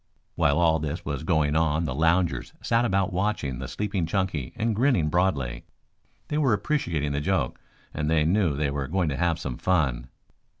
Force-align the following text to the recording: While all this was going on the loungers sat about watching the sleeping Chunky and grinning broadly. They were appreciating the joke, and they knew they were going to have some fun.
While 0.33 0.57
all 0.57 0.79
this 0.79 1.05
was 1.05 1.23
going 1.23 1.55
on 1.55 1.83
the 1.85 1.93
loungers 1.93 2.53
sat 2.59 2.85
about 2.85 3.13
watching 3.13 3.59
the 3.59 3.67
sleeping 3.67 4.07
Chunky 4.07 4.51
and 4.55 4.75
grinning 4.75 5.09
broadly. 5.09 5.63
They 6.29 6.39
were 6.39 6.53
appreciating 6.53 7.11
the 7.11 7.21
joke, 7.21 7.59
and 7.93 8.09
they 8.09 8.25
knew 8.25 8.55
they 8.55 8.71
were 8.71 8.87
going 8.87 9.09
to 9.09 9.17
have 9.17 9.37
some 9.37 9.57
fun. 9.59 10.07